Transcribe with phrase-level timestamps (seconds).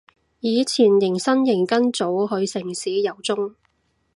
[0.39, 3.53] 以前迎新營跟組去城市遊蹤